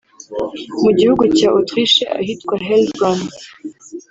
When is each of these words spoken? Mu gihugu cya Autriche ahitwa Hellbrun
Mu 0.83 0.91
gihugu 0.99 1.23
cya 1.37 1.47
Autriche 1.55 2.03
ahitwa 2.19 2.55
Hellbrun 2.65 3.19